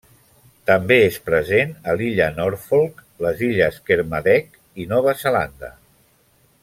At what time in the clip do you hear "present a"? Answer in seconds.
1.27-1.95